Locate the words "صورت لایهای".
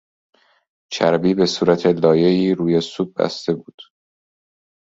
1.45-2.55